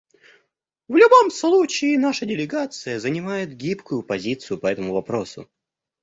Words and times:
В 0.87 0.95
любом 0.95 1.29
случае, 1.29 1.99
наша 1.99 2.25
делегация 2.25 2.97
занимает 2.99 3.55
гибкую 3.55 4.01
позицию 4.01 4.57
по 4.57 4.65
этому 4.65 4.93
вопросу. 4.93 5.47